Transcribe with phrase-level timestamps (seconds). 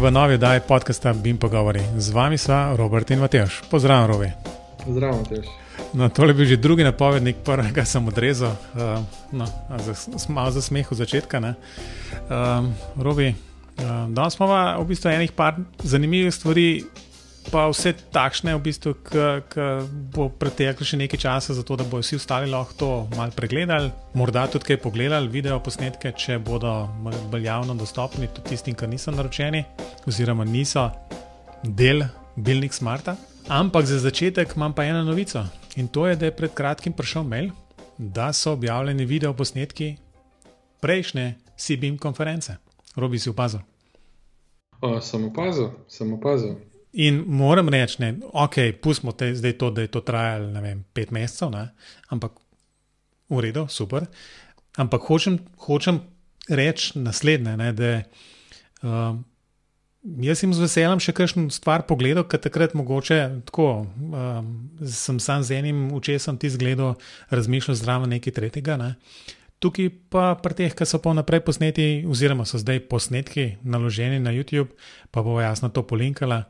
[0.00, 1.80] V novi oddaji podcasta Bim Pogovori.
[1.96, 3.68] Z vami sva Robert in Matejš.
[3.68, 4.28] Pozdravljen, Robi.
[4.88, 5.46] Zdravo, Matejš.
[5.92, 9.44] No, tole je bil že drugi napovednik, prvega sem odrezal, uh, no,
[9.76, 9.92] za,
[10.32, 11.36] malo za smeh v začetku.
[11.36, 14.48] Um, Robi, uh, danes smo
[14.80, 16.80] v bistvu enih par zanimivih stvari
[17.50, 19.64] pa vse takšne, v bistvu, ki
[20.14, 24.46] bo preteklo še nekaj časa, zato da bodo vsi ostali lahko to malo pregledali, morda
[24.46, 29.64] tudi kaj pogledali, video posnetke, če bodo bolj javno dostopni, tudi tistim, ki niso naročeni,
[30.06, 30.86] oziroma niso
[31.62, 33.16] del Bilnik Smarta.
[33.50, 35.42] Ampak za začetek imam pa eno novico
[35.76, 37.50] in to je, da je pred kratkim prišel mail,
[37.98, 39.96] da so objavljeni video posnetki
[40.80, 42.56] prejšnje CBM konference.
[42.96, 43.60] Robi si opazil.
[44.80, 46.69] O, sem opazil, sem opazil.
[46.92, 48.12] In moram reči, da
[48.44, 51.68] okay, pustimo te, zdaj to, da je to trajalo vem, pet mesecev, ne?
[52.10, 52.32] ampak
[53.30, 54.08] v redu, super.
[54.78, 56.00] Ampak hočem, hočem
[56.50, 57.92] reči naslednje, ne, da
[58.82, 59.22] um,
[60.24, 64.50] jaz sem z veseljem še kakšno stvar pogledal, ker takrat mogoče tako, um,
[64.82, 66.96] sem sam z enim učesom ti zgledal,
[67.30, 68.78] razmišljal zdravo nekaj tretjega.
[68.80, 68.94] Ne?
[69.60, 74.32] Tukaj pa pri teh, ki so pa naprej posneti, oziroma so zdaj posnetki naloženi na
[74.32, 74.72] YouTube,
[75.12, 76.46] pa bo jasno to polinkala.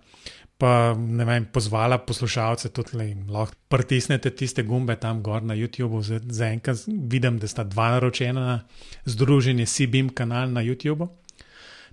[0.61, 6.05] Pa ne vem, pozvala poslušalce tudi, da lahko pritisnete tiste gumbe tam gor na YouTubu.
[6.05, 8.56] Za enkrat vidim, da sta dva naročena na
[9.05, 11.08] združenje CBM kanal na YouTubu.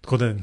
[0.01, 0.33] Tako da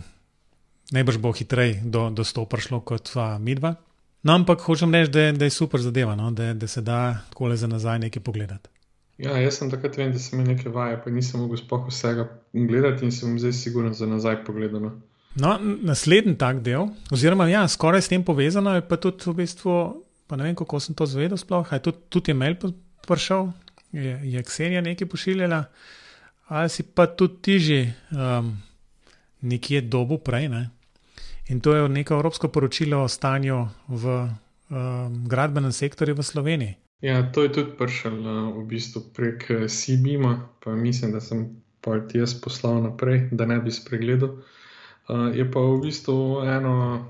[0.91, 3.77] najbrž bo hitreje do, do sto prišlo kot mi dva.
[4.25, 6.33] No, ampak hočem reči, da, da je super zadeva, no?
[6.33, 8.74] da, da se da tako le za nazaj nekaj pogledati.
[9.19, 12.27] Ja, jaz sem takrat vem, da sem imel nekaj vaje, pa nisem mogel spoh vsega
[12.53, 14.91] gledati in sem zdaj siguren za nazaj pogledano.
[15.39, 19.79] No, naslednji tak del, oziroma ja, skoraj s tem povezano je pa tudi v bistvu,
[20.27, 22.55] pa ne vem, kako sem to zvedel sploh, je tudi, tudi email
[23.07, 23.51] prišel,
[23.95, 25.65] je, je Ksenija nekaj pošiljala,
[26.55, 27.81] ali si pa tudi ti že
[28.11, 28.55] um,
[29.43, 30.49] nekje dobu prej.
[30.49, 30.71] Ne?
[31.49, 36.75] In to je neko evropsko poročilo o stanju v um, gradbenem sektorju v Sloveniji.
[37.05, 39.69] Ja, to je tudi prišel uh, v bistvu prek eh,
[40.65, 41.61] pa mislim, da sem
[42.09, 44.41] ti jaz poslal naprej, da ne bi spregledal.
[45.09, 47.05] Uh, je pa v bistvu eno,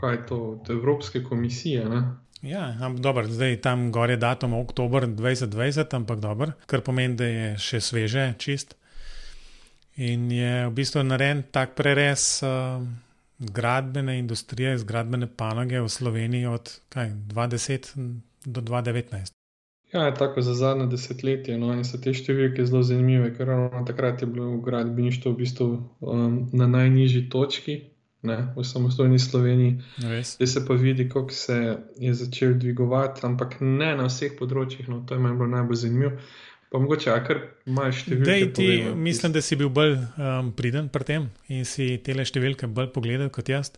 [0.00, 1.84] kaj je to, od Evropske komisije.
[1.84, 2.16] Ne?
[2.42, 7.58] Ja, dobro, zdaj tam gor je datum oktober 2020, ampak dobro, kar pomeni, da je
[7.58, 8.74] še sveže, čist.
[9.96, 12.80] In je v bistvu narejen tak prerez uh,
[13.38, 17.94] gradbene industrije, gradbene panoge v Sloveniji od kaj, 2010
[18.44, 19.32] do 2019.
[19.92, 21.58] Ja, tako za zadnje desetletje.
[21.58, 25.68] No, in so te številke zelo zanimive, ker ravno takrat je bilo gradbeništvo v bistvu
[26.00, 27.76] um, na najnižji točki
[28.24, 29.76] ne, v samostojni Sloveniji.
[30.00, 34.88] Zdaj se pa vidi, kako se je začel dvigovati, ampak ne na vseh področjih.
[34.90, 36.16] No, to je meni bilo najbolj zanimivo.
[36.74, 37.38] Pa mogoče, kar
[37.70, 38.48] imaš številke.
[38.58, 38.64] Ti,
[38.98, 43.30] mislim, da si bil bolj um, priden pri tem in si te številke bolj pogledal
[43.30, 43.70] kot jaz.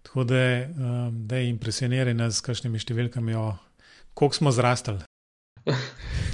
[0.00, 0.40] Tako da,
[0.72, 3.50] um, je impresioniran z kakšnimi številkami o
[4.16, 5.04] koliko smo zrastali.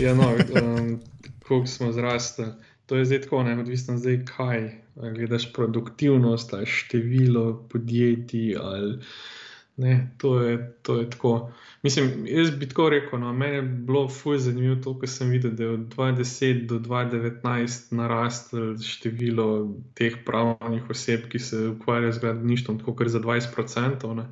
[0.05, 0.31] ja, no,
[0.63, 1.01] um,
[1.43, 2.55] koliko smo zrastali.
[2.87, 4.71] To je zdaj tako, ne odvisno zdaj, kaj
[5.19, 8.55] gledaš, produktivnost ali število podjetij.
[8.55, 9.01] Ali,
[9.79, 11.53] ne, to, je, to je tako.
[11.83, 15.55] Mislim, jaz bi tako rekel, no, meni je bilo fuj zanimivo to, kar sem videl,
[15.55, 19.49] da je od 2010 do 2019 narastel število
[19.95, 24.27] teh pravnih oseb, ki se ukvarjajo z gradništvom, tako kar za 20%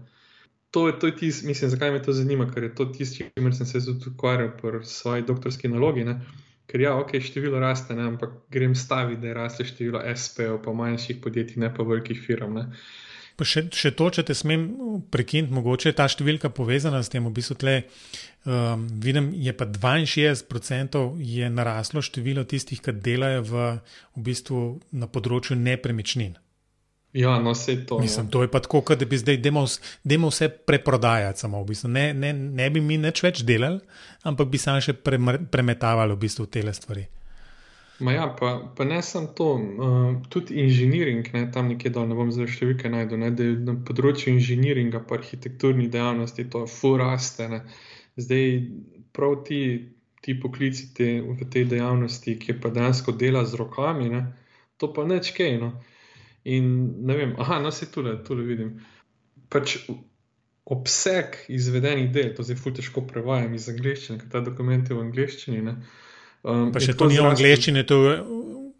[0.76, 3.54] to, to je tisto, mislim, zakaj me to zanima, ker je to tisto, s čimer
[3.54, 6.04] sem se tudi ukvarjal pri svoji doktorski nalogi.
[6.04, 6.20] Ne?
[6.66, 8.02] Ker ja, ok, število raste, ne?
[8.02, 12.58] ampak grem staviti, da je raste število SP-ov, pa manjših podjetij, ne pa velikih firm.
[12.58, 12.66] Ne?
[12.70, 13.05] Pa
[13.44, 14.64] še, še to, če te smem
[15.12, 17.74] prekiniti, mogoče je ta številka povezana s tem, v bistvu tle,
[18.48, 23.68] um, vidim, je pa 62% je naraslo število tistih, ki delajo v,
[24.16, 24.64] v bistvu
[24.96, 26.36] na področju nepremičnin.
[27.16, 27.98] Ja, no, vse to.
[27.98, 31.40] Mislim, to je pa tako, da bi zdaj demo vse preprodajati.
[31.40, 31.88] Samo, v bistvu.
[31.88, 33.80] ne, ne, ne bi mi nič več delali,
[34.24, 37.06] ampak bi samo še premetavali v bistvu te stvari.
[38.00, 42.28] Ja, pa, pa ne samo to, uh, tudi inženiring, ne, tam nekje dol, ne bom
[42.28, 47.48] zdaj številke najdel, ne, da je na področju inženiringa, pa arhitekturni dejavnosti, to je furaste.
[47.48, 47.62] Ne.
[48.20, 48.50] Zdaj
[49.16, 49.60] prav ti,
[50.20, 54.22] ti poklici te, v tej dejavnosti, ki pa dejansko dela z rokami, ne,
[54.76, 55.56] to pa neč kaj.
[55.62, 55.72] No.
[56.44, 56.68] In
[57.08, 58.74] ne vem, aha, no se tukaj, tukaj vidim.
[59.48, 59.78] Pač
[60.68, 65.06] obseg izvedenih del, to zdaj fulj težko prevajam iz angleščine, ker ta dokument je v
[65.06, 65.76] angleščini.
[66.46, 68.18] Um, pa še to ni v angleščini, to je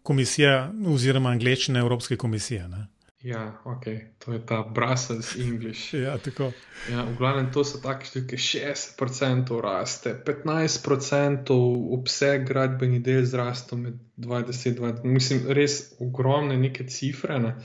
[0.07, 2.67] komisija oziroma angleščina Evropske komisije.
[2.71, 2.85] Ne?
[3.27, 3.85] Ja, ok,
[4.23, 5.93] to je ta Brussels English.
[6.05, 6.51] ja, tako.
[6.91, 11.57] Ja, v glavnem to so take številke, 60% raste, 15%
[11.97, 15.09] obseg gradbenih del zraste med 20 in 20.
[15.17, 17.41] Mislim, res ogromne neke cifre.
[17.43, 17.57] Ne?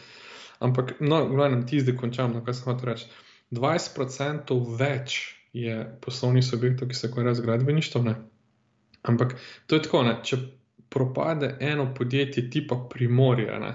[0.64, 3.12] Ampak, no, glavno, ti zdaj končam, no, kaj sem hotel reči.
[3.54, 5.20] 20% več
[5.52, 8.14] je poslovnih subjektov, ki se ukvarjajo z gradbeništvom.
[9.02, 10.18] Ampak to je tako, ne?
[10.24, 10.38] če
[10.92, 13.72] propade eno podjetje tipa Primorja, ne?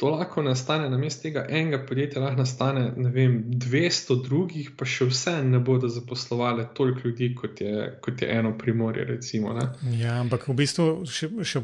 [0.00, 5.10] to lahko nastane na mestu tega enega podjetja, lahko nastane vem, 200 drugih, pa še
[5.10, 9.04] vse ne bodo zaposlovali toliko ljudi, kot je, kot je eno Primorje.
[9.04, 9.52] Recimo,
[9.98, 11.62] ja, ampak v bistvu še, še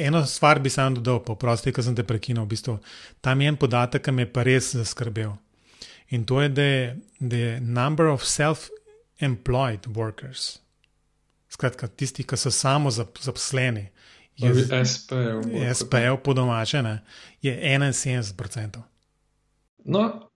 [0.00, 2.46] eno stvar bi sam dodal, poprosti, ker sem te prekinil.
[2.46, 2.78] V bistvu,
[3.20, 5.36] tam je en podatek, ki me je pa res zaskrbel.
[6.16, 10.54] In to je, da je number of self-employed workers.
[11.54, 13.86] Skratka, tisti, ki so samo zaposleni,
[15.74, 16.98] SPL po domače, ne,
[17.42, 18.80] je 71%.
[19.84, 20.30] No,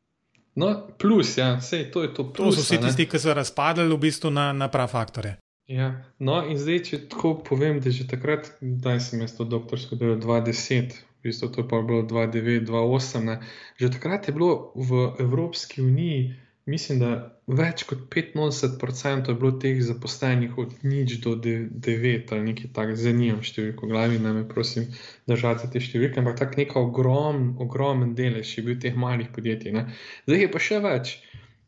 [0.54, 2.32] no plus, ja, sej, to je to.
[2.32, 5.36] Plus, to so vsi tisti, ki so razpadli v bistvu na, na prav faktore.
[5.68, 9.98] Ja, no, in zdaj, če tako povem, da že takrat, da sem jaz to doktorsko
[10.00, 13.34] delo 2010, v bistvu to pa je bilo 2009, 2008,
[13.82, 16.38] že takrat je bilo v Evropski uniji
[16.68, 17.10] mislim, da
[17.48, 23.40] več kot 85% je bilo teh zaposlenih od nič do 9 ali nekaj takega, zanimivo
[23.44, 24.88] številko, glavi nam je, prosim,
[25.30, 29.72] držati te številke, ampak tak nek ogrom, ogromen delež je bil teh malih podjetij.
[29.78, 29.86] Ne?
[30.28, 31.16] Zdaj je pa še več.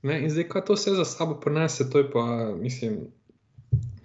[0.04, 0.20] Ne?
[0.20, 2.26] In zdaj, kaj to vse za sabo prenese, to je pa,
[2.60, 3.00] mislim,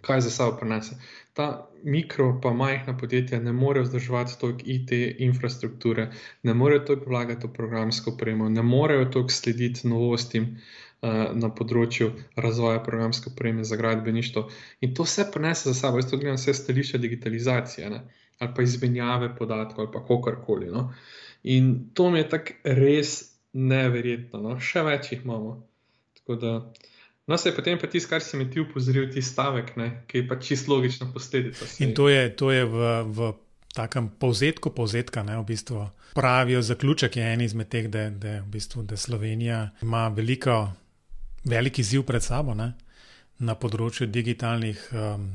[0.05, 0.95] kaj za sabo prenese.
[1.35, 4.91] Ta mikro, pa majhna podjetja ne morejo vzdrževati toliko IT
[5.27, 6.07] infrastrukture,
[6.43, 10.55] ne morejo toliko vlagati v programsko opremo, ne morejo toliko slediti novostim.
[10.55, 10.84] Eh,
[11.33, 14.45] na področju razvoja programske opreme za gradbeništvo.
[14.81, 18.03] In to vse prenese za sabo, jaz to gledam vse stališče digitalizacije ne?
[18.39, 20.67] ali pa izmenjave podatkov ali pa kakorkoli.
[20.71, 20.89] No?
[21.43, 23.13] In to mi je tako res
[23.53, 24.57] neverjetno, no?
[24.59, 25.55] še več jih imamo.
[26.27, 26.57] Da,
[27.27, 29.89] no, se je potem pa tisto, kar si mi ti upozoril, ti stavek, ne?
[30.09, 31.67] ki je pa čisto logična posledica.
[31.85, 32.93] In to je, to je v.
[33.17, 33.33] v...
[33.75, 35.81] Takem povzetku, povzetka, ne, v bistvu
[36.15, 40.61] pravijo, zaključek je en izmed teh, da, da, v bistvu, da Slovenija ima veliko
[41.45, 42.73] veliki ziv pred sabo ne?
[43.39, 45.27] na področju digitalnih um,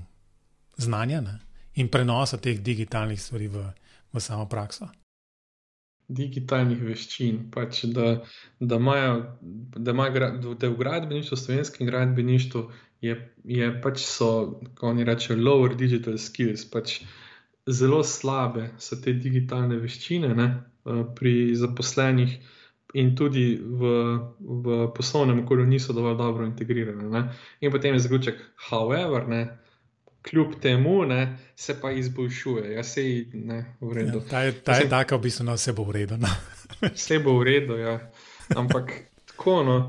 [0.81, 1.37] znanja ne?
[1.81, 3.65] in prenosa teh digitalnih stvari v,
[4.13, 4.89] v samo prakso.
[6.11, 8.17] Digitalnih veščin, pač, da,
[8.59, 9.13] da, imajo,
[9.77, 12.65] da, ima, da je v gradbeništvu, slovenskem gradbeništvu,
[13.07, 13.15] je,
[13.45, 14.31] je pač so,
[14.73, 16.99] kako oni rečejo, lower digital skills, pač
[17.71, 20.49] zelo slabe so te digitalne veščine ne,
[20.89, 22.41] uh, pri zaposlenih
[22.95, 23.81] in tudi v,
[24.39, 27.09] v poslovnem okolju niso dovolj dobro integrirane.
[27.09, 27.23] Ne?
[27.61, 28.41] In potem je zaključek,
[28.71, 29.59] however, ne,
[30.23, 33.25] kljub temu ne, se pa izboljšuje, ja, se je
[33.81, 34.19] v redu.
[34.19, 36.21] Ja, ta je, ta je taka, v bistvu, da no, vse bo v redu.
[36.21, 36.29] No.
[36.97, 37.99] vse bo v redu, ja.
[38.57, 38.93] ampak
[39.25, 39.83] tako, no,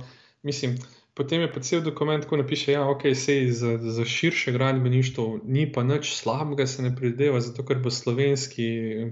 [0.44, 0.78] mislim.
[1.14, 5.42] Potem je pa cel dokument, ko napiše, da ja, okay, je za, za širše gradbeništvo,
[5.44, 8.64] ni pa nič slabega, se ne predeva, zato ker bo slovenski,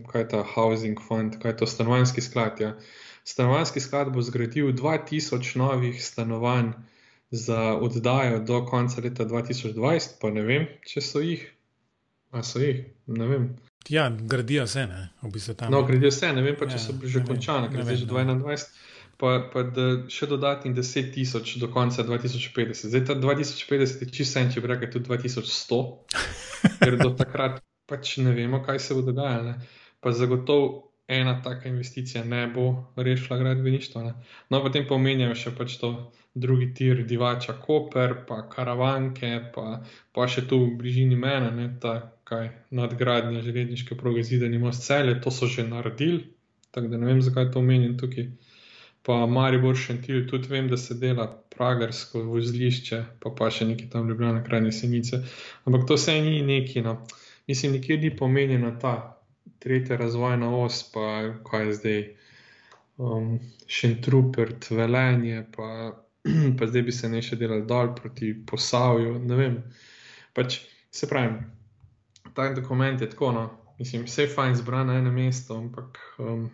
[0.08, 2.64] kaj je ta housing fund, kaj je to stanovanjski sklad.
[2.64, 2.72] Ja
[3.24, 6.72] stanovanjski sklad bo zgradil 2000 novih stanovanj
[7.32, 11.46] za oddajo do konca leta 2020, pa ne vem, če so jih.
[12.32, 13.50] A so jih, ne vem.
[13.90, 15.72] Ja, gradijo se, ne, v bistvu tam.
[15.72, 18.70] No, gradijo se, ne vem pa, če ja, so že končane, ker je že 2021.
[19.20, 22.88] Pa, pa da še dodatnih 10 tisoč do konca 2050.
[22.88, 25.80] Zdaj ta 2050 je čisto en, če bi rekel, tudi 2100,
[26.84, 29.58] ker do takrat pač ne vemo, kaj se bo dogajalo.
[30.00, 34.02] Pa zagotovo ena taka investicija ne bo rešila gradbeništva.
[34.50, 35.90] No, potem pomenjajo še pač to
[36.34, 39.80] drugi tir, divača, koper, pa karavanke, pa,
[40.14, 41.96] pa še tu v bližini mene, ne, ta
[42.30, 46.28] kaj nadgradnja železniške proge zidani most celje, to so že naredili,
[46.72, 48.30] tako da ne vem, zakaj to omenjam tukaj.
[49.08, 51.26] Pa Maribor Šentil, tudi vem, da se dela
[51.56, 55.24] pragarsko vozlišče, pa pa še nekaj tam ljubljene krajne senice.
[55.66, 57.00] Ampak to vse ni neki, no.
[57.48, 59.19] Mislim, nikjer ni pomenjena ta
[59.60, 61.06] tretja razvojna os, pa
[61.48, 62.02] kaj je zdaj,
[62.98, 65.94] um, Šentrupert, Velenje, pa,
[66.60, 69.20] pa zdaj bi se ne še delali dol proti Posavju.
[69.30, 69.58] Ne vem.
[70.36, 70.62] Pač,
[70.92, 71.40] se pravi,
[72.34, 73.46] ta dokument je tako, no,
[73.80, 76.50] mislim, vse je fajn zbran na enem mestu, ampak um,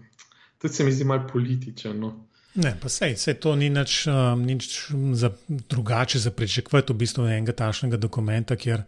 [0.61, 1.99] tudi se mi zdi malo političen.
[1.99, 2.13] No.
[2.55, 7.27] Ne, pa sej, sej to ni nič, um, nič za, drugače za pričakovati v bistvu
[7.27, 8.85] enega takšnega dokumenta, kjer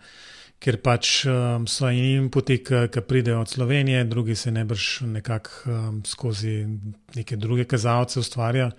[0.59, 5.71] ker pač um, so jim poti, ki pridejo od Slovenije, drugi se ne brž nekako
[5.71, 6.65] um, skozi
[7.15, 8.71] neke druge kazalce ustvarja.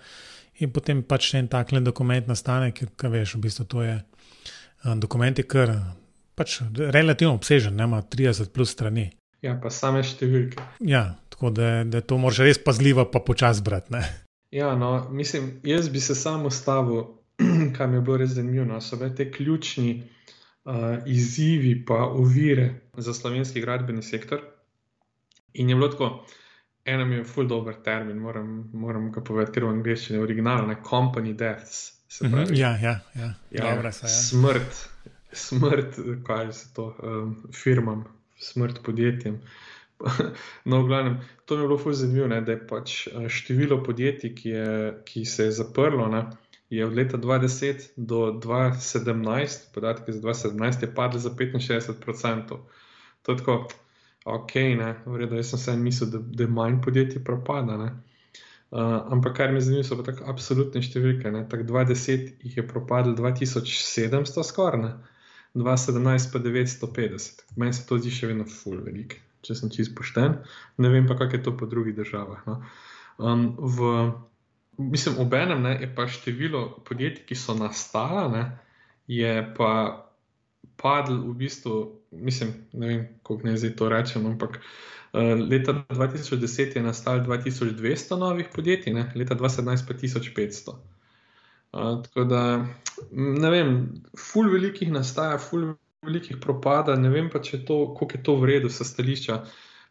[0.59, 4.99] In potem pač en takle dokument nastane, ker, kaj veš, v bistvu to je um,
[4.99, 5.75] dokument, ki je kar
[6.35, 9.09] pač relativno obsežen, ne ima 30 plus strani.
[9.43, 10.59] Ja, pa same številke.
[10.83, 14.03] Ja, tako da, da to moraš res pazljivo, pa počasi brati.
[14.51, 17.05] Ja, no, mislim, jaz bi se samo stavil,
[17.75, 20.01] kar mi je bilo res zanimivo, no, so te ključni
[21.05, 24.41] izzivi, pa ovire za slovenski gradbeni sektor.
[25.53, 26.25] In je bilo tako,
[26.85, 30.67] eno mi je full dober termin, moram, moram ga povedati, ker v angleščini je originalno,
[30.67, 31.93] ne company deaths.
[32.21, 33.33] Mm -hmm, ja, ja, ja.
[33.51, 34.09] ja, Dobre, so, ja.
[34.09, 34.89] Smrt,
[35.31, 38.05] smrt, kaj se to, um, firmam,
[38.37, 39.41] smrt podjetjem.
[40.65, 44.35] No, v glavnem, to mi je bilo full zanimivo, da je pač eh, število podjetij,
[44.35, 46.23] ki, je, ki se je zaprlo, ne,
[46.69, 52.57] je od leta 2010 do 2017, podatki za 2017, je padlo za 65%.
[53.21, 53.67] To je tako
[54.25, 57.77] ok, ne, v redu, jaz sem se mislil, da, da je manj podjetij propada.
[58.71, 61.31] Uh, ampak kar me zanima, so pa tako absolutne številke.
[61.49, 64.91] Tako 20 jih je propadlo, 2700 skoraj,
[65.57, 67.45] 2017 pa 950.
[67.57, 70.37] Meni se to zdi še vedno full velik, če sem čisto pošten.
[70.77, 72.45] Ne vem pa, kako je to po drugih državah.
[72.45, 72.59] No.
[73.17, 73.89] Um, v,
[74.79, 78.43] mislim, obenem je pa število podjetij, ki so nastala, ne,
[79.07, 79.71] je pa
[80.79, 86.75] padlo v bistvu mislim, ne vem, kako naj zdaj to rečem, ampak uh, leta 2010
[86.75, 89.11] je nastalo 2200 novih podjetij, ne?
[89.15, 90.73] leta 2017 pa 1500.
[91.71, 92.65] Uh, tako da,
[93.11, 93.75] ne vem,
[94.17, 95.73] ful velikih nastaja, ful
[96.05, 99.43] velikih propada, ne vem pa, če to, koliko je to vredno sa stališča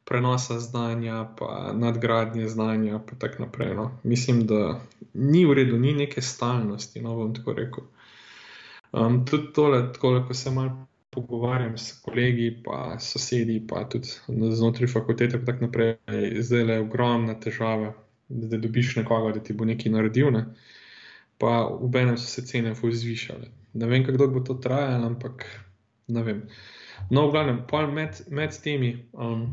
[0.08, 3.74] prenosa znanja, pa nadgradnje znanja, pa tako naprej.
[3.74, 3.90] No.
[4.02, 4.80] Mislim, da
[5.14, 7.84] ni v redu, ni neke stalnosti, no bom tako rekel.
[8.92, 14.08] Um, tudi tole, tako, ko se malo pogovarjam s kolegi, pa sosedi, pa tudi
[14.50, 15.96] znotraj fakultete, in tako naprej,
[16.40, 17.92] zdaj le ogromna težava,
[18.28, 20.32] da dobiš nekoga, da ti bo nekaj naredil.
[20.32, 20.46] Ne?
[21.38, 23.52] Pa v enem so se cene zvišale.
[23.74, 25.44] Ne vem, kako bo to trajalo, ampak
[26.08, 26.42] ne vem.
[27.10, 27.62] No, v glavnem,
[27.94, 29.46] med, med temi um,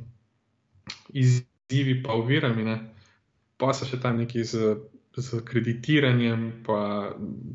[1.10, 2.77] izzivi, pa uvirami, ne,
[3.58, 4.75] pa so še tam neki z
[5.18, 7.12] z kreditiranjem, pa,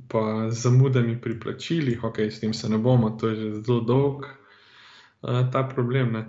[0.08, 4.24] pa zamudami pri plačilih, ok, s tem se ne bomo, to je že zelo dolg
[4.24, 6.12] uh, ta problem.
[6.12, 6.24] Ne.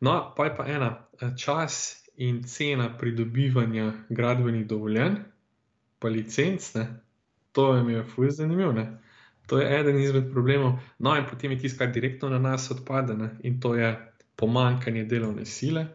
[0.00, 5.16] No, pa je pa ena, eh, čas in cena pridobivanja gradbenih dovoljenj,
[5.98, 6.86] pa licence,
[7.52, 8.72] to mi je fuj zanimivo.
[8.72, 8.86] Ne.
[9.46, 10.78] To je eden izmed problemov.
[10.98, 13.30] No, in potem je tisto, kar direktno na nas odpade, ne?
[13.42, 13.90] in to je
[14.36, 15.86] pomankanje delovne sile,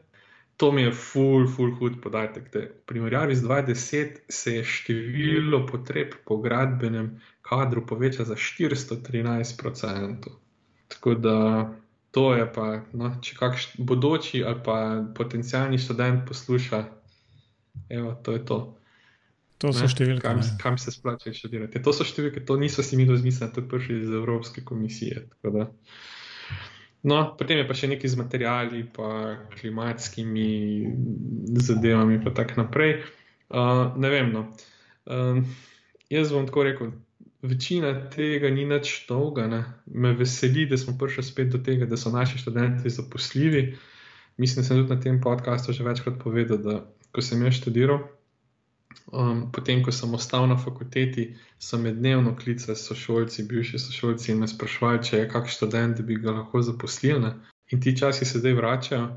[0.57, 2.49] to mi je ful, ful, hud podatek.
[2.53, 10.15] V primerjavi z 2010 se je število potreb po gradbenem kadru povečalo za 413%.
[10.87, 11.37] Tako da
[12.11, 14.77] to je pa, no, če kakšen bodoči ali pa
[15.15, 16.83] potencijalni študent posluša,
[17.89, 18.59] evo, to je to.
[19.61, 20.25] To so ne, številke.
[20.25, 21.79] Kam, kam se splača študirati?
[21.85, 25.27] To so številke, to niso si mi dozmislili, to je prišli iz Evropske komisije.
[27.03, 30.49] No, potem je pa še nekaj z materiali, pa klimatskimi
[31.57, 32.99] zadevami, in tako naprej.
[33.49, 34.29] Uh, ne vem.
[34.29, 34.45] No.
[35.09, 35.41] Uh,
[36.13, 36.93] jaz bom tako rekel,
[37.41, 39.47] večina tega ni nič dolga.
[39.49, 39.63] Ne.
[39.89, 43.65] Me veseli, da smo prišli spet do tega, da so naši študenti zaposljivi.
[44.37, 46.75] Mislim, da sem tudi na tem podkastu že večkrat povedal, da
[47.11, 48.05] ko sem jaz študiral.
[49.11, 54.39] Um, potem, ko sem ostal na fakulteti, so me dnevno klicali sošolci, bivši sošolci in
[54.43, 57.33] me sprašvali, če je kakšen študent, da bi ga lahko zaposlili.
[57.71, 59.09] In ti časi se zdaj vračajo.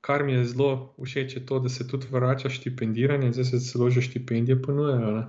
[0.00, 3.90] Kar mi je zelo všeč, je to, da se tudi vrača štipendiranje, zdaj se celo
[3.90, 5.24] že štipendije ponujajo, ne?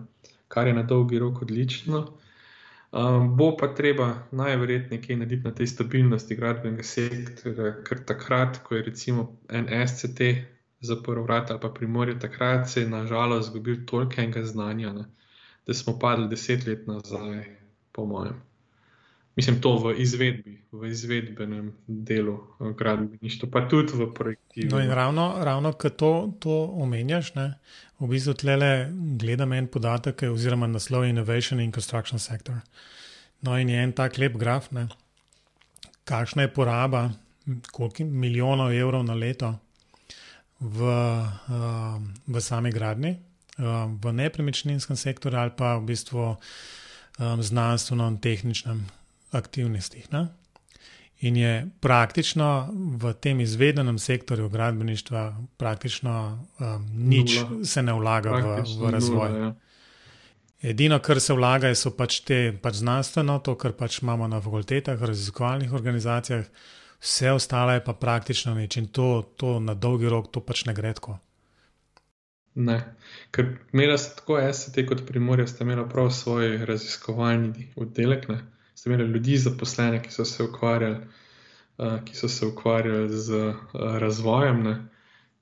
[0.47, 2.07] kar je na dolgi rok odlično.
[2.91, 8.75] Um, bo pa treba najverjetneje nekaj narediti na tej stabilnosti gradbenega sektorja, ker takrat, ko
[8.75, 10.31] je recimo en SCT
[10.81, 15.05] zaprl vrata ali pa primorje, takrat se je nažalost izgubil toliko enega znanja, ne,
[15.67, 17.43] da smo padli deset let nazaj,
[17.91, 18.41] po mojem.
[19.35, 24.67] Mislim, to v izvedbi, v izvedbenem delu eh, gradbeništva, pa tudi v projektivi.
[24.71, 27.53] No, in ravno, ravno ko to, to omenjaš, ne,
[27.99, 32.59] v bistvu tlele gledam en podatek, oziroma naslov Innovation in Construction Sector.
[33.41, 34.87] No, in je en tak lep graf, ne,
[36.03, 37.09] kakšna je poraba,
[37.71, 39.53] koliko milijonov evrov na leto
[40.59, 40.79] v,
[41.49, 43.15] um, v sami gradni,
[43.57, 46.37] um, v nepremičninskem sektorju ali pa v bistvu um,
[47.41, 48.83] znanstveno-tehničnem
[49.31, 50.11] aktivnostih.
[50.11, 50.27] Ne?
[51.19, 57.65] In je praktično v tem izvedenem sektorju gradbeništva, praktično um, nič nula.
[57.65, 59.29] se ne vlaga v, v razvoj.
[59.29, 59.55] Nula, ja.
[60.61, 64.99] Edino, kar se vlaga, so pač te pač znanstveno, to, kar pač imamo na fakultetah,
[64.99, 66.47] raziskovalnih organizacijah,
[66.99, 70.73] vse ostalo je pa praktično nič in to, to na dolgi rok to pač ne
[70.73, 71.17] gre tako.
[72.59, 72.79] Ne,
[73.31, 74.39] ker imela ste tako,
[74.73, 78.39] te kot primorja, ste imeli prav svoj raziskovalni oddelek, ne?
[78.75, 80.97] ste imeli ljudi zaposlene, ki so se ukvarjali,
[81.77, 83.55] uh, ki so se ukvarjali z uh,
[83.99, 84.63] razvojem.
[84.63, 84.75] Ne?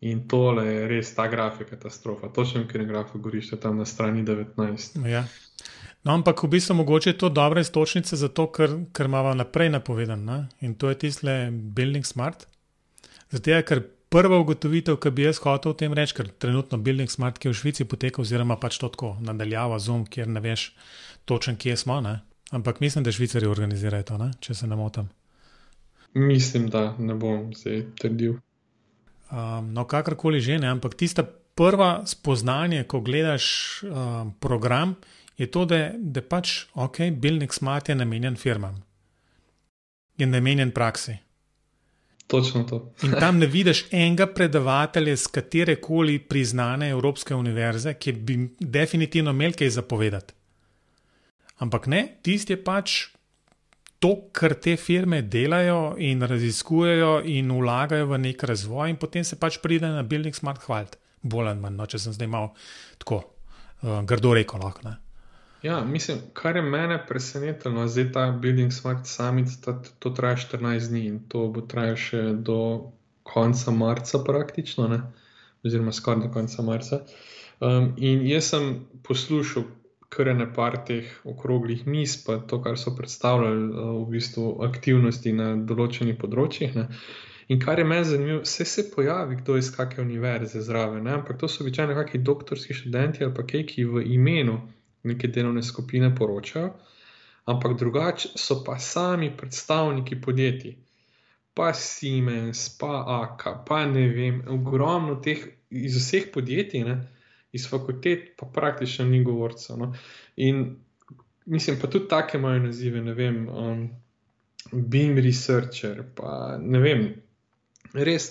[0.02, 2.30] In tole je res ta graf, katastrofa.
[2.34, 5.00] Točno, ker je graf, goriš tam na strani 19.
[5.10, 5.24] Ja.
[6.08, 9.70] No, ampak v bistvu mogoče je to dobra istočnica za to, ker, ker imamo naprej
[9.70, 10.24] napovedan.
[10.24, 10.38] Ne?
[10.64, 12.48] In to je tiste Building Smart.
[13.32, 17.12] Zato je, ker prva ugotovitev, ki bi jaz hotel o tem reči, ker trenutno Building
[17.12, 20.70] Smart, ki je v Švici poteka, oziroma pač to tako nadaljava Zoom, kjer ne veš
[21.28, 22.00] točen, kje smo.
[22.02, 22.22] Ne?
[22.56, 24.32] Ampak mislim, da švicari organizirajo to, ne?
[24.40, 25.12] če se ne motim.
[26.16, 28.40] Mislim, da ne bom se trdil.
[29.28, 34.96] Um, no, kakorkoli že ne, ampak tista prva spoznanje, ko gledaš um, program,
[35.38, 38.84] je to, da, da pač ok, Building Smart je namenjen firmam,
[40.18, 41.18] je namenjen praksi.
[42.28, 42.94] Točno to.
[43.08, 49.32] In tam ne vidiš enega predavatelja z katere koli priznane Evropske univerze, ki bi definitivno
[49.32, 50.34] imel kaj zapovedati.
[51.64, 52.98] Ampak ne, tisti je pač
[54.00, 59.40] to, kar te firme delajo in raziskujejo in vlagajo v nek razvoj, in potem se
[59.40, 61.00] pač pride na Building Smart Hvalt.
[61.24, 62.52] Bolj ali manj, no, če sem zdaj malo
[63.00, 64.62] tako uh, grdo rekel.
[64.62, 64.98] Lahko, ne.
[65.62, 70.90] Ja, mislim, kar je mene presenetilo, zdaj ta Building Smart Summit, ta, to traja 14
[70.90, 72.60] dni in to bo trajalo še do
[73.24, 75.02] konca marca, praktično, ne?
[75.66, 77.02] oziroma skoraj do konca marca.
[77.60, 78.70] Um, in jaz sem
[79.04, 79.66] poslušal
[80.14, 85.34] kar ne par teh okroglih mis, pa to, kar so predstavljali uh, v bistvu aktivnosti
[85.34, 86.78] na določenih področjih.
[86.78, 86.88] Ne?
[87.50, 91.18] In kar je meni zanimivo, vse se pojavi, kdo iz kakšne univerze zraven, ne?
[91.18, 94.62] ampak to so običajno kakšni doktorski študenti ali pa kaj, ki v imenu
[95.04, 96.74] neke delovne skupine poročajo,
[97.46, 100.76] ampak drugače so pa sami predstavniki podjetij,
[101.54, 106.98] pa Siemens, pa AK, pa ne vem, ogromno teh iz vseh podjetij, ne,
[107.52, 109.78] iz fakultet, pa praktično ni govorcev.
[109.78, 109.94] No.
[110.36, 110.76] In
[111.46, 113.90] mislim, pa tudi take imajo nazive, ne vem, um,
[114.72, 117.08] Beam Researcher, pa ne vem,
[117.94, 118.30] res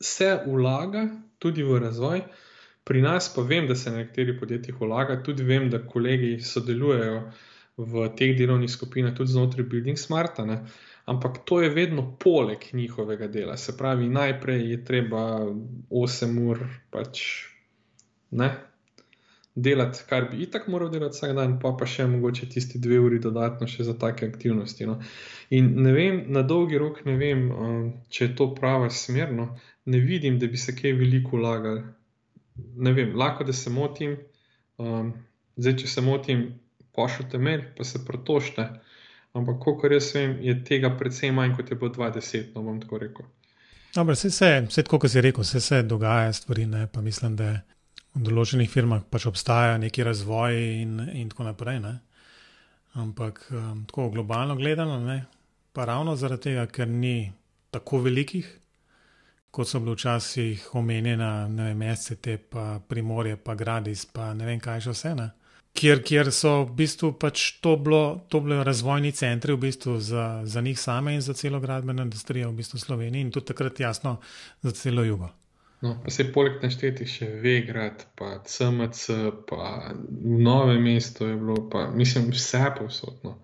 [0.00, 1.06] se vlaga
[1.38, 2.22] tudi v razvoj.
[2.90, 7.20] Pri nas pa vem, da se na nekaterih podjetjih vlaga, tudi vem, da kolegi sodelujejo
[7.76, 10.42] v teh delovnih skupinah, tudi znotraj Building Smarta.
[10.44, 10.56] Ne?
[11.06, 13.54] Ampak to je vedno poleg njihovega dela.
[13.56, 15.22] Se pravi, najprej je treba
[15.90, 17.22] 8 ur pač
[18.30, 18.50] ne.
[19.54, 23.22] Delati, kar bi itak moral delati vsak dan, pa pa še mogoče tisti dve uri
[23.22, 24.90] dodatno še za take aktivnosti.
[24.90, 24.98] No.
[25.54, 27.46] In ne vem, na dolgi rok ne vem,
[28.10, 29.30] če je to prava smer.
[29.30, 29.48] No.
[29.86, 31.86] Ne vidim, da bi se kaj veliko vlagali
[32.76, 34.16] ne vem, lahko da se motim.
[34.80, 35.12] Um,
[35.56, 36.46] zdaj, če se motim,
[36.96, 38.68] pošljite mail, pa se pretošte.
[39.36, 42.98] Ampak, koliko res vem, je tega precej manj, kot je bilo 20, no bom tako
[42.98, 43.28] rekel.
[43.94, 47.36] Dobro, vse se, vse tako, kot si rekel, vse se dogaja, stvari, ne, pa mislim,
[47.38, 47.52] da
[48.14, 51.78] v določenih firmah pač obstaja neki razvoj in, in tako naprej.
[51.82, 51.96] Ne.
[52.98, 55.20] Ampak um, tako globalno gledano, ne,
[55.72, 57.30] pa ravno zaradi tega, ker ni
[57.70, 58.48] tako velikih,
[59.50, 64.60] kot so bile včasih omenjena, ne vem, SCT, pa Primorje, pa Gradis, pa ne vem
[64.62, 65.14] kaj še vse.
[65.18, 65.30] Ne?
[65.74, 70.42] Kjer, kjer so v bistvu pač to bilo, to bili razvojni centri v bistvu za,
[70.44, 74.16] za njih same in za celo gradbeno industrijo v bistvu Slovenije in tudi takrat jasno
[74.62, 75.30] za celo jugo.
[75.80, 79.14] No, pa se poleg naštetih še Vegrad, pa CMC,
[79.48, 83.38] pa nove mesto je bilo, pa mislim, vse povsodno.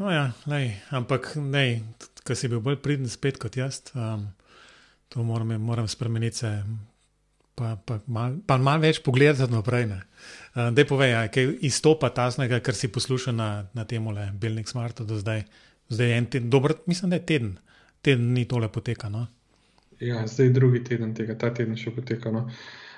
[0.00, 1.82] No, ja, lej, ampak ne,
[2.24, 4.22] ki si bil bolj pridn spet kot jaz, um,
[5.12, 6.40] to moram, moram spremeniti.
[6.40, 6.52] Se,
[7.58, 9.90] pa, pa malo mal več pogledati naprej.
[9.90, 14.06] Uh, Dej povej, kaj izstopa ta znega, kar si poslušal na, na tem
[14.40, 15.44] Building Smartu do zdaj.
[15.92, 17.50] Zdaj je en teden, dober, mislim, da je teden,
[18.00, 19.26] teden ni tole potekano.
[20.00, 22.46] Ja, zdaj je drugi teden tega, ta teden še potekano.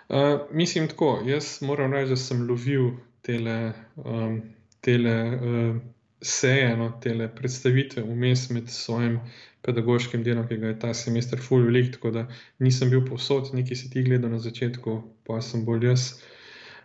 [0.06, 2.92] Uh, mislim tako, jaz moram reči, da sem lovil
[3.26, 4.38] tele, um,
[4.84, 5.82] tele uh,
[6.22, 9.20] seje, no, te predstavitve vmes med svojim
[9.62, 12.26] pedagoškim delom, ki ga je ta semester full velik, tako da
[12.58, 16.06] nisem bil povsod, nekaj si ti gledal na začetku, pa sem bolj jaz.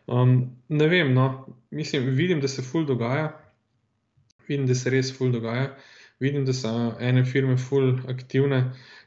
[0.07, 3.31] Um, ne vem, no, mislim, vidim, da se full dogaja,
[4.47, 5.71] vidim, da se res full dogaja,
[6.19, 8.61] vidim, da so ene firme full aktivne.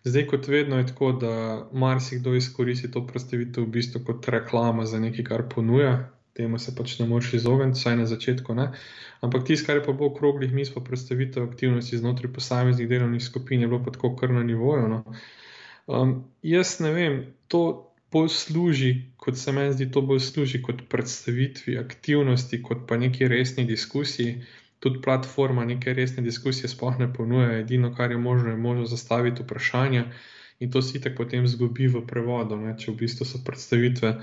[0.04, 1.32] Zdaj, kot vedno, je tako, da
[1.72, 5.94] marsikdo izkoristi to predstavitev v bistvu kot reklama za nekaj, kar ponuja,
[6.40, 8.57] temu se pač ne moreš izogniti, vsaj na začetku.
[8.57, 8.70] Ne?
[9.20, 13.61] Ampak tisto, kar je pa bolj okroglih mis, pa predstavitev aktivnosti znotraj posameznih delovnih skupin,
[13.61, 14.88] je bilo pa tako kar na nivoju.
[14.88, 15.05] No?
[15.87, 17.20] Um, jaz ne vem,
[17.53, 22.96] to bolj služi, kot se meni zdi, to bolj služi kot predstavitvi aktivnosti, kot pa
[22.96, 24.40] neki resni diskusiji.
[24.81, 29.42] Tudi platforma neke resne diskusije sploh ne ponuja, edino, kar je možno, je možno zastaviti
[29.42, 30.07] vprašanja.
[30.61, 32.72] In to si tako potem zgubi v prevodu, ne?
[32.79, 34.14] če v bistvu so predstavitve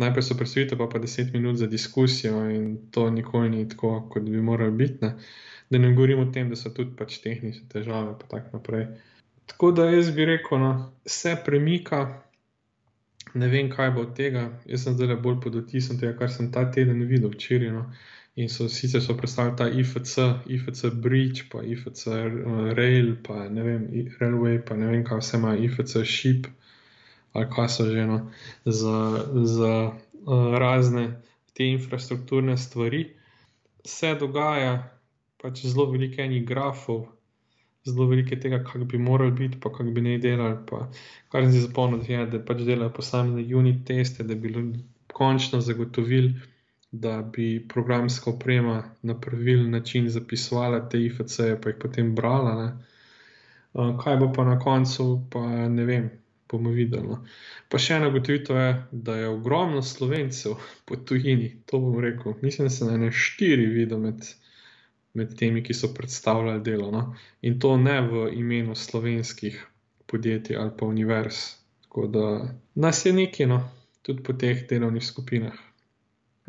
[0.00, 4.22] najprej so predstavitve, pa pa deset minut za diskusijo, in to nikoli ni tako, kot
[4.22, 5.04] bi moralo biti.
[5.04, 5.14] Ne?
[5.70, 8.88] Da ne govorim o tem, da so tudi pač tehnične težave, pa tako naprej.
[9.46, 12.00] Tako da jaz bi rekel, da no, se premika,
[13.34, 14.48] ne vem, kaj bo od tega.
[14.66, 17.70] Jaz sem zdaj bolj pod otisom tega, kar sem ta teden videl včeraj.
[17.74, 17.84] No.
[18.36, 22.06] In so sicer so predstavili ta IFC, IFC Bridge, pa IFC
[22.78, 23.86] Rail, pa ne vem,
[24.20, 26.46] Railway, pa ne vem, kaj vse ima, IFC Ship,
[27.32, 28.20] ali kaj so že eno,
[28.64, 31.22] za, za uh, razne
[31.54, 33.04] te infrastrukturne stvari.
[33.84, 34.74] Se dogaja,
[35.40, 37.06] pač zelo veliko enih grafov,
[37.86, 40.58] zelo veliko tega, kak bi morali biti, pa kak bi ne delali.
[40.68, 40.86] Pa,
[41.32, 44.52] kar sem si zapomnil, je, da pač delajo posamezne unit teste, da bi
[45.12, 46.34] končno zagotovili
[46.90, 52.78] da bi programska oprema na pravilen način zapisovala te IFC-je, pa jih potem brala.
[53.72, 56.10] Uh, kaj bo pa na koncu, pa ne vem,
[56.52, 57.08] bomo videli.
[57.08, 57.20] No.
[57.68, 62.36] Pa še ena gotovitev je, da je ogromno slovencev po tujini, to bom rekel.
[62.42, 64.26] Mislim, da se na ne štiri vidi med,
[65.14, 66.90] med temi, ki so predstavljali delo.
[66.94, 67.06] No.
[67.42, 69.58] In to ne v imenu slovenskih
[70.10, 71.42] podjetij ali pa univerz.
[71.86, 72.26] Tako da
[72.74, 73.64] nas je nekaj, no,
[74.02, 75.58] tudi po teh delovnih skupinah.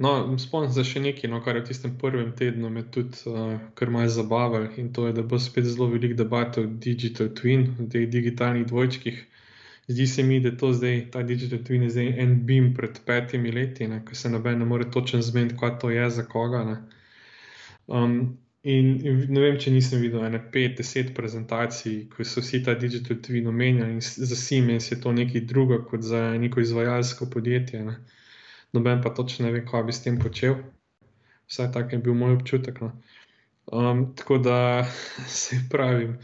[0.01, 0.11] No,
[0.41, 3.91] spomnim se še nekaj, no, kar je v tistem prvem tednu me tudi uh, kar
[3.93, 7.85] malce zabavalo in to je, da bo spet zelo velik debat o digital twin, o
[7.91, 9.19] teh digitalnih dvojčkih.
[9.87, 12.99] Zdi se mi, da je to zdaj, ta digital twin je zdaj en bim pred
[13.05, 16.61] petimi leti, ko se noben ne more točno zmeniti, kaj to je za koga.
[17.87, 22.63] Um, in, in ne vem, če nisem videl ene pet, deset prezentacij, ko so vsi
[22.63, 27.29] ta digital twin omenjali in za Siemens je to nekaj druga kot za neko izvajalsko
[27.29, 27.83] podjetje.
[27.85, 27.99] Ne
[28.73, 30.55] noben pa točno ne ve, kaj bi s tem počel.
[31.47, 32.81] Vsaj tak je bil moj občutek.
[32.81, 32.91] No.
[33.65, 34.83] Um, tako da
[35.41, 36.17] se pravim,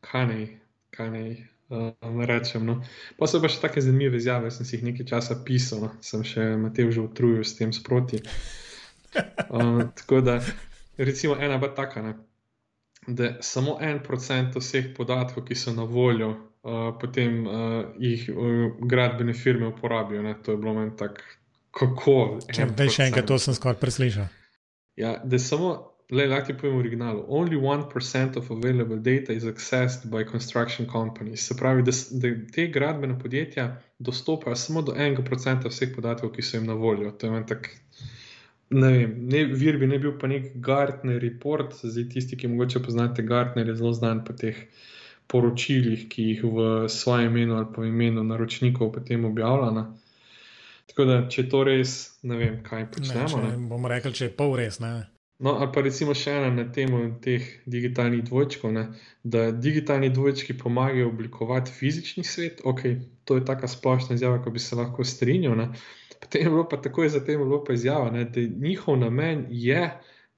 [0.00, 0.46] kaj naj,
[0.90, 2.66] kaj naj um, rečem.
[2.66, 2.78] No.
[3.18, 5.90] Pa so pa še take zanimive izjave, sem si jih nekaj časa pisal, no.
[6.04, 8.22] sem še Matej že utrujil s tem sproti.
[9.50, 10.40] Um, tako da,
[10.98, 12.16] recimo, ena pa taka, ne,
[13.06, 16.32] da samo en procent vseh podatkov, ki so na voljo,
[16.64, 20.22] uh, potem uh, jih uh, gradbene firme uporabijo.
[20.24, 20.34] Ne.
[20.42, 21.22] To je bilo meni tako
[21.74, 22.16] kako.
[22.54, 24.30] Če ne še enkrat, to sem skoraj preslišal.
[25.00, 25.74] Ja, da samo,
[26.10, 27.24] le lahko ti povem v originalu.
[27.28, 31.46] Only 1% of available data is accessed by construction companies.
[31.46, 36.56] Se pravi, da, da te gradbene podjetja dostopajo samo do 1% vseh podatkov, ki so
[36.56, 37.10] jim na voljo.
[37.10, 37.70] To je meni tak.
[38.70, 42.80] Ne vem, ne, vir bi ne bil pa nek Gartner report, zdaj tisti, ki morda
[42.82, 44.56] poznate Gartner, je zelo znan po teh
[45.30, 49.84] poročilih, ki jih v svojem imenu ali v imenu naročnikov potem objavljamo.
[50.90, 53.40] Tako da, če to res, ne vem, kaj počnemo.
[53.40, 54.80] Ne, če, bomo rekli, če je pol res.
[54.84, 55.13] Ne.
[55.38, 58.84] No, ali pa recimo še ena na temo teh digitalnih dvojčkov, ne,
[59.24, 62.62] da digitalni dvojčki pomagajo oblikovati fizični svet.
[62.64, 62.84] Ok,
[63.26, 65.56] to je tako splošna izjava, ko bi se lahko strinjal.
[65.58, 65.68] Ne.
[66.20, 69.82] Potem je bilo pa tako, zatem je bilo pa izjava, ne, da njihov namen je,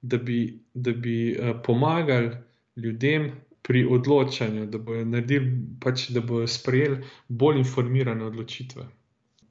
[0.01, 0.39] da bi,
[0.73, 2.33] da bi uh, pomagali
[2.75, 3.31] ljudem
[3.61, 8.85] pri odločanju, da bodo naredili, pač, da bodo sprejeli bolj informirane odločitve.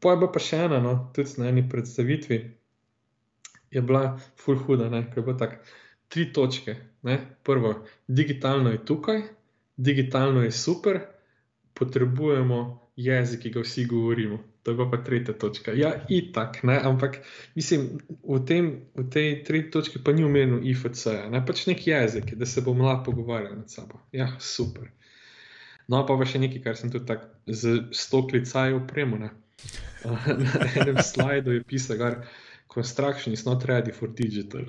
[0.03, 2.39] Bila pa še ena, no, tudi na eni predstavitvi,
[3.71, 5.61] je bila full huda, ne, ker je bilo tako.
[6.09, 6.77] Tri točke.
[7.03, 7.19] Ne.
[7.43, 9.23] Prvo, digitalno je tukaj,
[9.77, 11.01] digitalno je super,
[11.75, 12.61] potrebujemo
[12.97, 14.39] jezik, ki ga vsi govorimo.
[14.63, 15.73] To je pa tretja točka.
[15.73, 17.21] Ja, itak, ne, ampak
[17.55, 22.35] mislim, v, tem, v tej tretji točki pa ni umenil IFC, ne pač nek jezik,
[22.35, 24.01] da se bomo lahko pogovarjali med sabo.
[24.13, 24.91] Ja, super.
[25.87, 29.31] No, pa pa še nekaj, kar sem tudi tako z stoklicaj opremo na
[30.75, 32.19] enem slajdu je pisal,
[32.77, 34.61] construction is not ready for digital.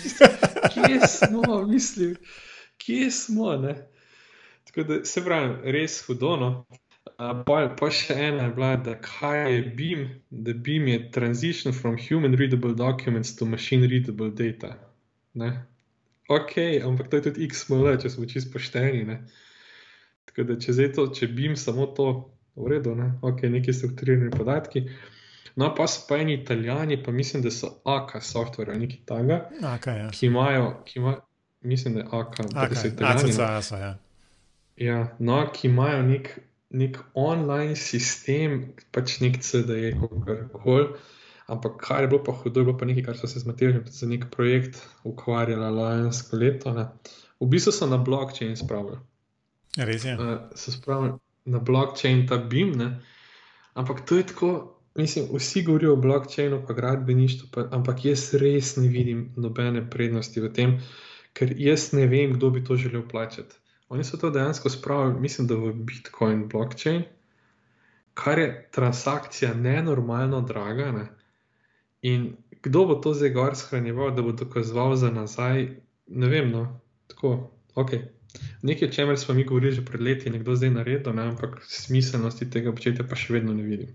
[0.72, 2.16] kje smo, mislim,
[2.78, 3.56] kje smo?
[3.56, 3.74] Ne?
[4.64, 6.66] Tako da se pravi, res hudono.
[7.18, 11.98] Pa, pa še ena je bila, da kaj je BIM, da BIM je transition from
[12.00, 14.76] human readable documents to machine readable data.
[15.34, 15.50] Ne?
[16.28, 19.04] Ok, ampak to je tudi XML, če smo čisto pošteni.
[19.08, 19.20] Ne?
[20.30, 22.08] Tako da če, to, če BIM samo to
[22.56, 23.12] v redu, ne?
[23.20, 24.86] ok, neki strukturirani podatki.
[25.56, 29.48] No, pa so pa eni italijani, pa mislim, da so AK software ali nekaj takega,
[29.86, 30.10] ja.
[30.10, 31.16] ki imajo, ki ima,
[31.60, 33.30] mislim, da je AK, da so italijani.
[33.30, 33.98] ACCS, ja.
[34.76, 36.38] ja, no, ki imajo nek,
[36.70, 40.88] nek online sistem, pač nek CDE, kako koli.
[41.48, 43.80] Ampak kar je bilo pa hudo, je bilo pa nekaj, kar so se z Matejem
[43.86, 46.74] za nek projekt ukvarjali lansko leto.
[46.76, 46.90] Ne.
[47.40, 48.98] V bistvu so na blockchain spravili.
[49.78, 50.12] Res je.
[50.18, 51.16] Uh, so spravili
[51.48, 52.76] na blockchain, ta BIM.
[52.76, 53.00] Ne?
[53.74, 58.76] Ampak to je tako, mislim, vsi govorijo o blockchainu, pa gradbeništvu, pa, ampak jaz res
[58.76, 60.74] ne vidim nobene prednosti v tem,
[61.32, 63.56] ker jaz ne vem, kdo bi to želel plačati.
[63.88, 67.04] Oni so to dejansko spravili, mislim, da v Bitcoin blockchain,
[68.14, 70.90] kar je transakcija nenormalno draga.
[70.92, 71.06] Ne?
[72.02, 75.68] In kdo bo to zdaj gor shranjeval, da bo dokazoval za nazaj,
[76.06, 77.94] ne vem, no, tako, ok.
[78.62, 81.22] Nekaj, o čemer smo mi govorili že pred leti, nekdo zdaj naredil, ne?
[81.22, 83.94] ampak smiselnosti tega početja pa še vedno ne vidim.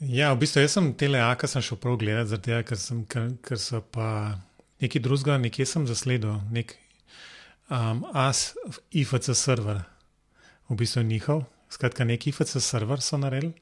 [0.00, 2.60] Ja, v bistvu sem tele aka sem šel prav gledati, zato
[3.04, 4.38] ker, ker so pa
[4.80, 6.72] nekaj drugega, nekje sem zasledil, nek
[7.68, 8.54] um, AS,
[8.96, 9.82] IFC server,
[10.70, 13.52] v bistvu njihov, skratka, neki IFC server so naredili.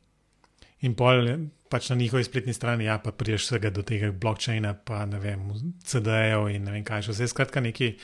[0.86, 1.26] In pol
[1.68, 5.42] pač na njihovi spletni strani, ja, pa priješ vsega do tega blokčina, pa ne vem,
[5.82, 7.18] CD-jev in ne vem kaj še.
[7.18, 7.96] Vse skratka, neki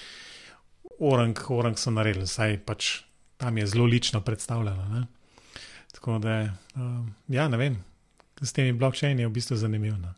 [1.06, 2.96] orang, orang so naredili, saj pač
[3.38, 4.90] tam je zelo lično predstavljeno.
[4.90, 5.06] Ne?
[5.94, 6.40] Tako da,
[6.74, 7.78] um, ja, ne vem,
[8.44, 9.96] s temi blokčini je v bistvu zanimivo.
[9.98, 10.12] No.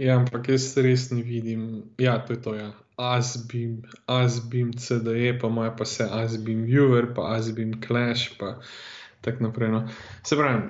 [0.00, 2.54] Ja, ampak jaz res ne vidim, ja, to je to.
[2.54, 2.72] Ja.
[2.96, 8.60] Asbim, Asbim, CDE, pa ima pa se Asbim Viewer, pa Asbim Clash, pa
[9.20, 9.70] tako naprej.
[9.72, 9.88] No.
[10.22, 10.62] Se pravi,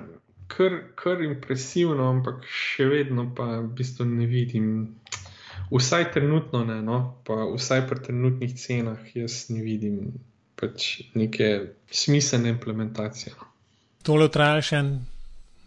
[0.47, 4.67] kar, kar impresivno, ampak še vedno pa v bistvu ne vidim.
[5.73, 10.13] Vsaj trenutno ne, no, pa vsaj pri trenutnih cenah jaz ne vidim
[10.59, 13.33] pač neke smiselne implementacije.
[14.05, 14.91] Tole traja še en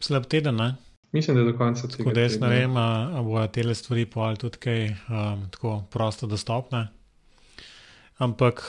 [0.04, 0.68] slab teden, ne?
[1.16, 2.02] Mislim, da je do konca tega.
[2.02, 5.78] Tako da jaz ne vem, ali bodo te stvari pa ali tudi kaj um, tako
[5.90, 6.88] prosto dostopne.
[8.18, 8.62] Ampak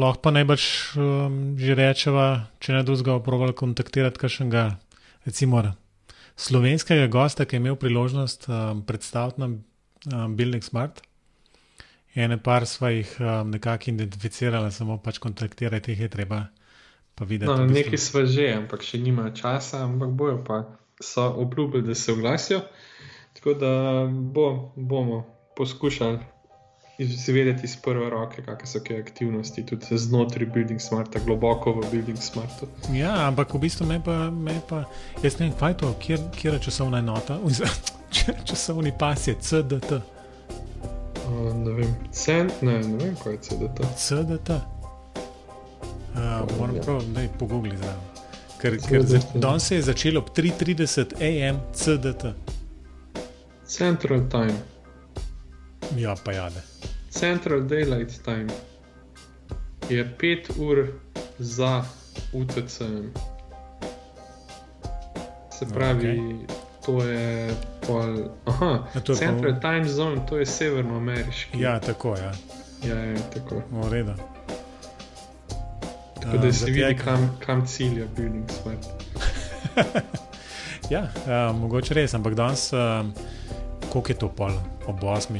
[0.00, 0.64] lahko pa najbrž
[0.96, 2.26] um, že rečeva,
[2.64, 4.64] če ne drugega, proval kontaktirati kakšnega
[5.28, 5.62] recimo,
[6.36, 11.04] slovenskega gosta, ki je imel priložnost um, predstaviti nam um, Building Smart.
[12.14, 16.46] Ene par sva jih um, nekako identificirala, samo pač kontaktirati jih je treba.
[17.22, 20.56] Videti, no, nekaj sva že, ampak še nima časa, ampak bojo pa
[21.02, 22.60] so obljubili, da se oglasijo.
[23.32, 23.72] Tako da
[24.10, 25.24] bo, bomo
[25.56, 26.18] poskušali
[26.98, 32.18] izvedeti iz prve roke, kakšne so te aktivnosti, tudi znotraj Building Smarta, globoko v Building
[32.18, 32.66] Smartu.
[32.92, 34.84] Ja, ampak v bistvu me pa, me pa
[35.22, 37.38] jaz ne vem, kaj je to, kje, kje je časovna enota,
[38.48, 39.92] časovni pas je CDT.
[41.22, 43.92] Uh, ne vem, cent, ne, ne vem, kaj je CDT.
[43.96, 44.50] CDT.
[46.12, 46.82] Uh, moram ja.
[46.82, 48.11] prav, da je pogooglil zdaj.
[48.62, 49.02] Ker, ker
[49.34, 52.34] danes se je začelo ob 3:30 AM CDT.
[53.66, 54.54] Central Time.
[55.96, 56.62] Ja, pa jade.
[57.10, 58.46] Central Daylight Time
[59.88, 60.88] je 5 ur
[61.38, 61.84] za
[62.32, 62.78] UTC.
[65.58, 66.46] Se pravi, okay.
[66.86, 67.54] to je
[67.86, 68.30] pol.
[68.44, 69.60] Aha, to je Central pol...
[69.60, 71.60] Time Zone, to je severnoameriški.
[71.60, 72.32] Ja, tako je.
[72.88, 73.62] Ja, ja, tako.
[73.70, 74.31] V redu.
[76.22, 78.86] Tako da se vidi, kam, kam cilja Building Smart.
[80.94, 82.78] ja, uh, mogoče res, ampak danes, uh,
[83.92, 84.52] koliko je to pol
[84.86, 85.38] ob 8.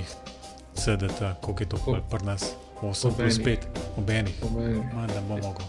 [0.75, 3.59] CDT, koliko je to pri nas, 8 plus 5,
[3.97, 5.66] obenih, ne bo mogel.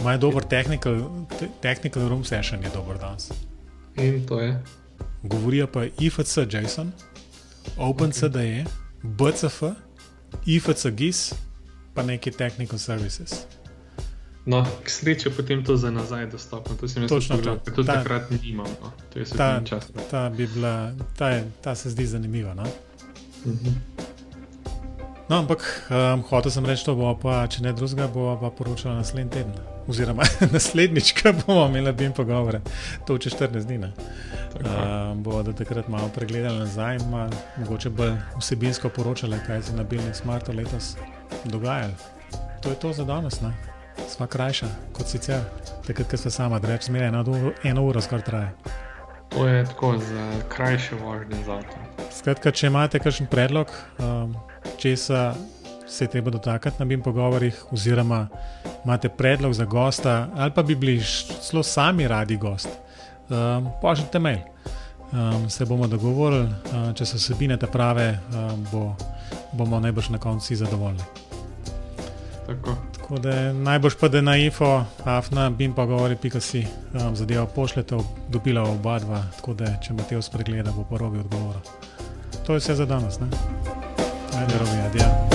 [0.00, 1.26] Imajo dober technical,
[1.60, 3.30] technical room session, je dober danes.
[3.96, 4.62] In to je.
[5.22, 6.92] Govorijo pa IFC JSON,
[7.76, 8.64] OpenCDE,
[9.02, 9.62] BCF,
[10.46, 11.34] IFC GIS,
[11.94, 13.46] pa neki technical services.
[14.46, 16.76] No, k sreči potem to za nazaj dostopno.
[16.76, 18.66] To se mi zdi, da tudi ta, takrat ni imel.
[18.82, 18.92] No.
[19.36, 19.60] Ta,
[20.10, 22.54] ta, bila, ta, ta se zdi zanimiva.
[22.54, 22.62] No?
[22.62, 23.68] Uh mhm.
[23.68, 24.06] -huh.
[25.28, 25.60] No, ampak
[25.92, 29.58] um, hotel sem reči, da bo pa, če ne drugega, bo pa poročala naslednji teden.
[29.88, 30.24] Oziroma,
[30.56, 32.62] naslednjič, ko bomo imeli bim pogovore,
[33.04, 33.90] to če 14 dni.
[34.56, 39.76] Um, bo da takrat malo pregledali nazaj, malo, mogoče bolj vsebinsko poročali, kaj se je
[39.76, 40.94] na Bilni Smartu letos
[41.44, 41.92] dogajalo.
[42.64, 43.52] To je to za danes, ne?
[44.08, 45.44] Sva krajša kot sicer,
[45.86, 47.24] takrat, ko sva sama, da rečem, eno,
[47.64, 48.50] eno uro skoraj traja.
[49.28, 51.76] To je tako za krajše vožnje za avto.
[52.12, 54.34] Skratka, če imate kakšen predlog, um,
[54.80, 55.34] česa
[55.88, 58.26] se je treba dotakniti na BIM pogovorih, oziroma
[58.84, 61.00] imate predlog za gosta, ali pa bi bili
[61.50, 62.68] zelo sami radi gost,
[63.28, 64.38] um, pošljite mail.
[65.12, 68.84] Um, se bomo dogovorili, um, če so vsebine te prave, um, bo,
[69.52, 71.04] bomo najbrž na koncu zadovoljni.
[72.46, 72.76] Tako.
[73.08, 77.46] Tako da najbolj pa da na info, afna, bim pa govori, pika si um, zadevo
[77.46, 77.96] pošljete,
[78.28, 81.56] dobila oba dva, tako da če imate v spregleda, bo porobi odgovor.
[82.46, 83.26] To je vse za danes, ne?
[84.36, 85.27] Ajde, robi, adijo.